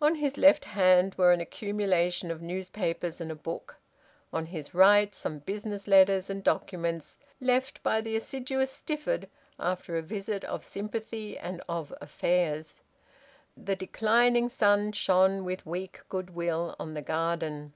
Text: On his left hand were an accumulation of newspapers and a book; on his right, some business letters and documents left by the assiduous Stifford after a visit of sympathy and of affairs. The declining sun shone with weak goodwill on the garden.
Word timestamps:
On 0.00 0.14
his 0.14 0.38
left 0.38 0.64
hand 0.64 1.14
were 1.16 1.30
an 1.30 1.42
accumulation 1.42 2.30
of 2.30 2.40
newspapers 2.40 3.20
and 3.20 3.30
a 3.30 3.34
book; 3.34 3.76
on 4.32 4.46
his 4.46 4.72
right, 4.72 5.14
some 5.14 5.40
business 5.40 5.86
letters 5.86 6.30
and 6.30 6.42
documents 6.42 7.18
left 7.38 7.82
by 7.82 8.00
the 8.00 8.16
assiduous 8.16 8.72
Stifford 8.72 9.28
after 9.58 9.98
a 9.98 10.02
visit 10.02 10.42
of 10.44 10.64
sympathy 10.64 11.36
and 11.36 11.62
of 11.68 11.92
affairs. 12.00 12.80
The 13.58 13.76
declining 13.76 14.48
sun 14.48 14.92
shone 14.92 15.44
with 15.44 15.66
weak 15.66 16.00
goodwill 16.08 16.74
on 16.80 16.94
the 16.94 17.02
garden. 17.02 17.74